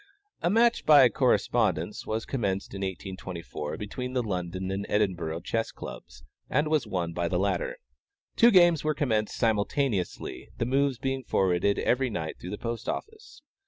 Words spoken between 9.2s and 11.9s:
simultaneously, the moves being forwarded